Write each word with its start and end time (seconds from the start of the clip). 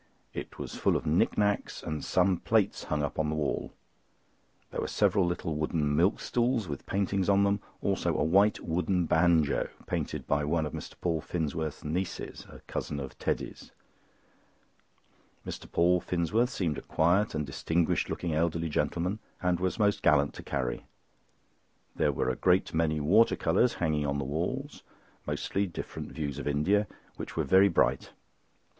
It 0.33 0.57
was 0.57 0.73
full 0.73 0.95
of 0.97 1.05
knick 1.05 1.37
knacks, 1.37 1.83
and 1.83 2.03
some 2.03 2.37
plates 2.37 2.85
hung 2.85 3.03
up 3.03 3.19
on 3.19 3.29
the 3.29 3.35
wall. 3.35 3.71
There 4.71 4.81
were 4.81 4.87
several 4.87 5.27
little 5.27 5.53
wooden 5.55 5.95
milk 5.95 6.19
stools 6.19 6.67
with 6.67 6.87
paintings 6.87 7.29
on 7.29 7.43
them; 7.43 7.59
also 7.83 8.17
a 8.17 8.23
white 8.23 8.61
wooden 8.61 9.05
banjo, 9.05 9.69
painted 9.85 10.25
by 10.25 10.43
one 10.43 10.65
of 10.65 10.73
Mr. 10.73 10.95
Paul 11.01 11.21
Finsworth's 11.21 11.83
nieces—a 11.83 12.61
cousin 12.65 12.99
of 12.99 13.15
Teddy's. 13.19 13.69
Mr. 15.45 15.71
Paul 15.71 16.01
Finsworth 16.01 16.49
seemed 16.49 16.87
quite 16.87 17.35
a 17.35 17.39
distinguished 17.43 18.09
looking 18.09 18.33
elderly 18.33 18.69
gentleman, 18.69 19.19
and 19.39 19.59
was 19.59 19.77
most 19.77 20.01
gallant 20.01 20.33
to 20.33 20.41
Carrie. 20.41 20.87
There 21.95 22.11
were 22.11 22.31
a 22.31 22.35
great 22.35 22.73
many 22.73 22.99
water 22.99 23.35
colours 23.35 23.75
hanging 23.75 24.07
on 24.07 24.17
the 24.17 24.23
walls, 24.25 24.81
mostly 25.27 25.67
different 25.67 26.11
views 26.11 26.39
of 26.39 26.47
India, 26.47 26.87
which 27.17 27.35
were 27.37 27.43
very 27.43 27.69
bright. 27.69 28.13